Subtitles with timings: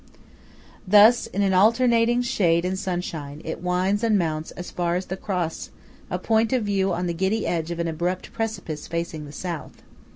[0.87, 6.17] Thus, in alternate shade and sunshine, it winds and mounts as far as the cross–a
[6.17, 9.83] point of view on the giddy edge of an abrupt precipice facing to the South.